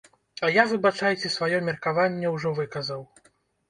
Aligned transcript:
А 0.47 0.49
я, 0.55 0.63
выбачайце, 0.71 1.33
сваё 1.35 1.61
меркаванне 1.69 2.35
ўжо 2.37 2.59
выказаў. 2.65 3.11